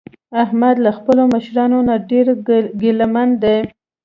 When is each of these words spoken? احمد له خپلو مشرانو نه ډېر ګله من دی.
احمد 0.43 0.75
له 0.85 0.91
خپلو 0.97 1.21
مشرانو 1.35 1.79
نه 1.89 1.95
ډېر 2.09 2.27
ګله 2.81 3.05
من 3.13 3.29
دی. 3.43 3.57